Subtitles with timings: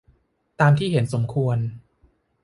[0.59, 1.57] ตามที่เห็นสมควร